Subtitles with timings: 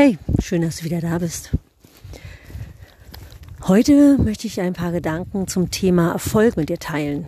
[0.00, 1.50] Hey, schön, dass du wieder da bist.
[3.66, 7.26] Heute möchte ich ein paar Gedanken zum Thema Erfolg mit dir teilen.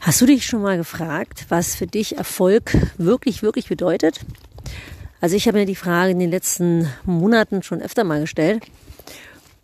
[0.00, 4.20] Hast du dich schon mal gefragt, was für dich Erfolg wirklich, wirklich bedeutet?
[5.20, 8.62] Also ich habe mir die Frage in den letzten Monaten schon öfter mal gestellt.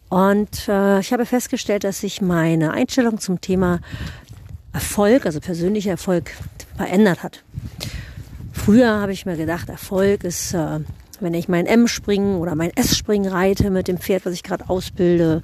[0.09, 3.79] Und äh, ich habe festgestellt, dass sich meine Einstellung zum Thema
[4.73, 6.33] Erfolg, also persönlicher Erfolg,
[6.77, 7.45] verändert hat.
[8.67, 10.81] Früher habe ich mir gedacht, Erfolg ist, äh,
[11.21, 15.41] wenn ich mein M-Springen oder mein S-Springen reite mit dem Pferd, was ich gerade ausbilde,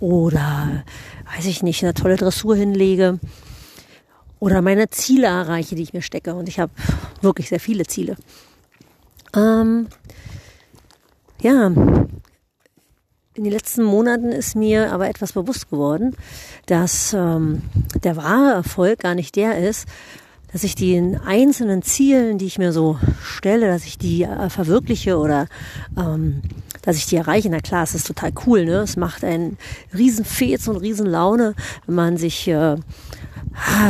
[0.00, 0.82] oder
[1.36, 3.20] weiß ich nicht, eine tolle Dressur hinlege
[4.38, 6.34] oder meine Ziele erreiche, die ich mir stecke.
[6.34, 6.72] Und ich habe
[7.20, 8.16] wirklich sehr viele Ziele.
[9.36, 9.88] Ähm,
[11.42, 11.66] ja,
[13.34, 16.16] in den letzten Monaten ist mir aber etwas bewusst geworden,
[16.64, 17.60] dass ähm,
[18.02, 19.86] der wahre Erfolg gar nicht der ist,
[20.52, 25.18] dass ich die einzelnen Zielen, die ich mir so stelle, dass ich die äh, verwirkliche
[25.18, 25.46] oder
[25.96, 26.42] ähm,
[26.82, 27.48] dass ich die erreiche.
[27.48, 28.80] Na klar, es ist total cool, ne?
[28.80, 29.56] Es macht einen
[29.96, 31.54] riesen Fez und riesen Laune,
[31.86, 32.76] wenn man sich äh,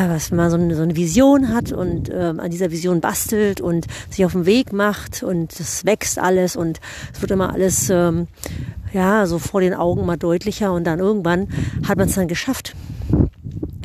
[0.08, 3.60] was wenn man so eine, so eine Vision hat und äh, an dieser Vision bastelt
[3.60, 6.80] und sich auf den Weg macht und es wächst alles und
[7.12, 8.26] es wird immer alles ähm,
[8.92, 11.48] ja so vor den Augen mal deutlicher und dann irgendwann
[11.86, 12.74] hat man es dann geschafft.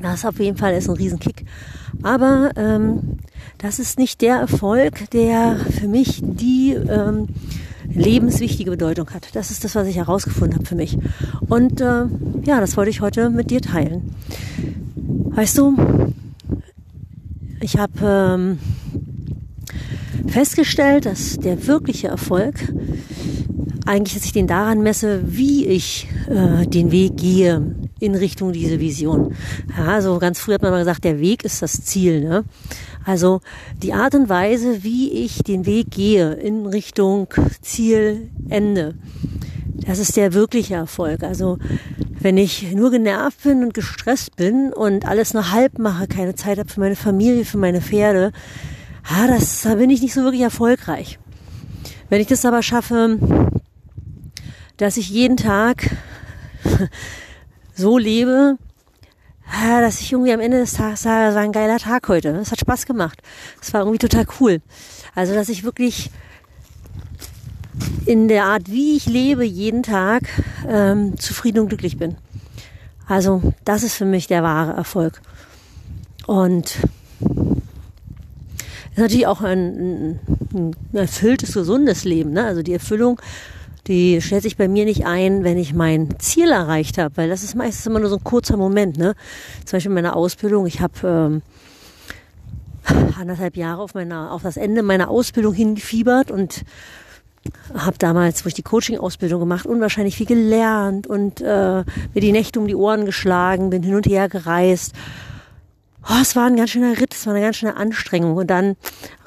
[0.02, 1.46] Das auf jeden Fall ist ein Riesenkick.
[2.04, 3.20] Aber ähm,
[3.58, 7.28] das ist nicht der Erfolg, der für mich die ähm,
[7.94, 9.36] lebenswichtige Bedeutung hat.
[9.36, 10.98] Das ist das, was ich herausgefunden habe für mich.
[11.48, 12.06] Und äh,
[12.44, 14.16] ja, das wollte ich heute mit dir teilen.
[14.96, 15.76] Weißt du,
[17.62, 18.60] ich habe ähm,
[20.28, 22.56] festgestellt, dass der wirkliche Erfolg
[23.86, 28.80] eigentlich, dass ich den daran messe, wie ich äh, den Weg gehe in Richtung diese
[28.80, 29.36] Vision.
[29.78, 32.22] Ja, also ganz früh hat man mal gesagt, der Weg ist das Ziel.
[32.22, 32.44] Ne?
[33.06, 33.42] Also
[33.82, 37.28] die Art und Weise, wie ich den Weg gehe in Richtung
[37.62, 38.96] Ziel, Ende.
[39.86, 41.24] Das ist der wirkliche Erfolg.
[41.24, 41.58] Also
[42.20, 46.58] wenn ich nur genervt bin und gestresst bin und alles nur halb mache, keine Zeit
[46.58, 48.32] habe für meine Familie, für meine Pferde,
[49.04, 51.20] ah, das, da bin ich nicht so wirklich erfolgreich.
[52.10, 53.18] Wenn ich das aber schaffe,
[54.78, 55.90] dass ich jeden Tag
[57.78, 58.58] so lebe,
[59.62, 62.30] dass ich irgendwie am Ende des Tages sage, es war ein geiler Tag heute.
[62.30, 63.22] Es hat Spaß gemacht.
[63.62, 64.62] Es war irgendwie total cool.
[65.16, 66.12] Also, dass ich wirklich
[68.06, 70.24] in der Art, wie ich lebe, jeden Tag
[70.68, 72.18] ähm, zufrieden und glücklich bin.
[73.08, 75.22] Also, das ist für mich der wahre Erfolg.
[76.26, 76.78] Und
[78.92, 80.20] ist natürlich auch ein,
[80.54, 82.32] ein, erfülltes, gesundes Leben.
[82.34, 82.44] Ne?
[82.44, 83.22] Also die Erfüllung
[83.88, 87.44] die stellt sich bei mir nicht ein, wenn ich mein Ziel erreicht habe, weil das
[87.44, 88.98] ist meistens immer nur so ein kurzer Moment.
[88.98, 89.16] Ne?
[89.66, 91.42] Zum Beispiel in meiner Ausbildung, ich habe ähm,
[93.18, 96.64] anderthalb Jahre auf, meiner, auf das Ende meiner Ausbildung hingefiebert und
[97.74, 101.84] habe damals, wo ich die Coaching-Ausbildung gemacht, unwahrscheinlich viel gelernt und äh,
[102.14, 104.94] mir die Nächte um die Ohren geschlagen, bin hin und her gereist.
[106.10, 108.36] Oh, es war ein ganz schöner Ritt, es war eine ganz schöne Anstrengung.
[108.36, 108.76] Und dann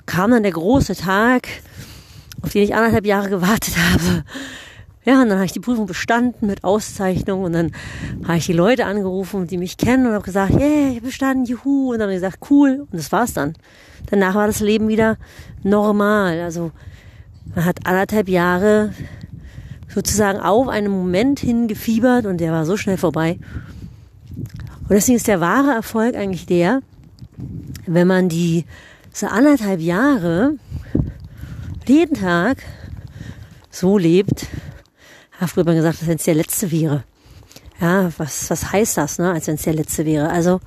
[0.07, 1.49] kam dann der große Tag,
[2.43, 4.25] auf den ich anderthalb Jahre gewartet habe.
[5.05, 7.73] Ja, und dann habe ich die Prüfung bestanden mit Auszeichnung und dann
[8.25, 11.47] habe ich die Leute angerufen, die mich kennen und habe gesagt, yeah, ich habe bestanden,
[11.47, 11.93] juhu.
[11.93, 12.87] Und dann habe ich gesagt, cool.
[12.91, 13.55] Und das war's dann.
[14.11, 15.17] Danach war das Leben wieder
[15.63, 16.41] normal.
[16.41, 16.71] Also
[17.55, 18.93] man hat anderthalb Jahre
[19.89, 23.39] sozusagen auf einen Moment hingefiebert und der war so schnell vorbei.
[24.37, 26.81] Und deswegen ist der wahre Erfolg eigentlich der,
[27.87, 28.67] wenn man die
[29.13, 30.57] so anderthalb Jahre
[31.91, 32.63] jeden Tag
[33.71, 34.47] so lebt,
[35.39, 37.05] habe früher mal gesagt, als wenn es der letzte wäre.
[37.81, 40.29] Ja, was, was heißt das, ne, als wenn es der letzte wäre?
[40.29, 40.61] Also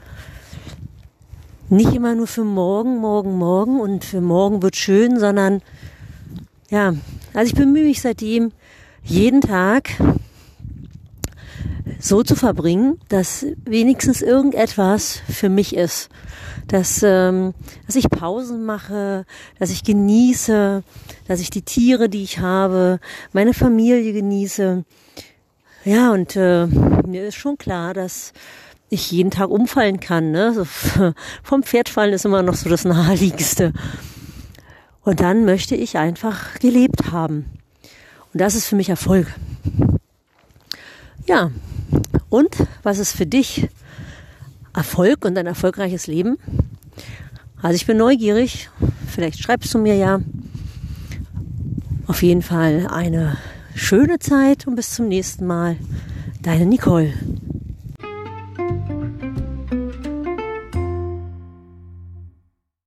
[1.69, 5.61] nicht immer nur für morgen, morgen, morgen und für morgen wird schön, sondern
[6.69, 6.93] ja,
[7.33, 8.51] also ich bemühe mich seitdem
[9.03, 9.91] jeden Tag
[12.03, 16.09] so zu verbringen, dass wenigstens irgendetwas für mich ist
[16.67, 17.53] dass, ähm,
[17.85, 19.25] dass ich Pausen mache,
[19.59, 20.83] dass ich genieße,
[21.27, 22.99] dass ich die Tiere, die ich habe,
[23.31, 24.85] meine Familie genieße.
[25.85, 28.33] Ja, und äh, mir ist schon klar, dass
[28.89, 30.31] ich jeden Tag umfallen kann.
[30.31, 30.53] Ne?
[30.53, 30.65] So,
[31.43, 33.73] vom Pferd fallen ist immer noch so das Naheliegendste.
[35.01, 37.45] Und dann möchte ich einfach gelebt haben.
[38.33, 39.27] Und das ist für mich Erfolg.
[41.25, 41.51] Ja,
[42.33, 43.69] und was ist für dich
[44.73, 46.39] Erfolg und ein erfolgreiches Leben?
[47.61, 48.71] Also ich bin neugierig.
[49.07, 50.19] Vielleicht schreibst du mir ja.
[52.07, 53.37] Auf jeden Fall eine
[53.75, 55.77] schöne Zeit und bis zum nächsten Mal.
[56.41, 57.13] Deine Nicole.